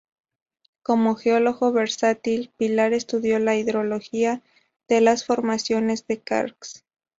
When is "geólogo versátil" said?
1.13-2.51